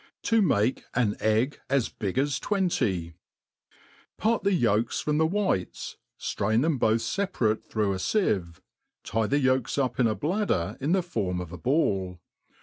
To 0.23 0.41
mah 0.41 0.65
an 0.95 1.15
Egg 1.19 1.59
as 1.69 1.93
hig 2.01 2.17
as 2.17 2.39
twaity: 2.39 3.13
PART 4.17 4.41
the 4.41 4.51
yolks 4.51 4.99
from 4.99 5.19
the 5.19 5.27
whites, 5.27 5.97
ftrain 6.19 6.63
them 6.63 6.79
both 6.79 7.01
feparate 7.01 7.65
through. 7.69 7.93
a 7.93 7.97
fieve, 7.99 8.61
tie 9.03 9.27
the 9.27 9.37
yOlks 9.39 9.77
up 9.77 9.99
in 9.99 10.07
a 10.07 10.15
bladder 10.15 10.75
in 10.81 10.93
the 10.93 11.03
form 11.03 11.39
of 11.39 11.51
a 11.51 11.57
ball. 11.59 12.19